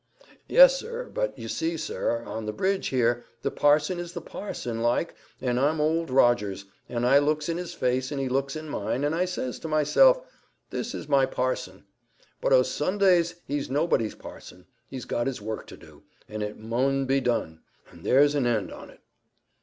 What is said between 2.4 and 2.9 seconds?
the bridge